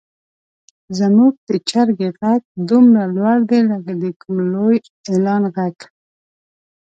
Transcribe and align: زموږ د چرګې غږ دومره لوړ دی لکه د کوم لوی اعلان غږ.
زموږ 0.99 1.33
د 1.47 1.49
چرګې 1.69 2.09
غږ 2.19 2.41
دومره 2.69 3.03
لوړ 3.15 3.39
دی 3.49 3.59
لکه 3.71 3.93
د 4.01 4.05
کوم 4.21 4.37
لوی 4.53 4.77
اعلان 5.09 5.43
غږ. 5.55 5.77